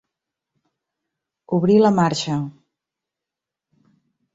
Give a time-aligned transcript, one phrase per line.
[1.59, 2.41] Obrir la marxa.